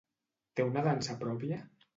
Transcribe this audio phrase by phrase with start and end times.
[0.59, 1.65] Té una dansa pròpia?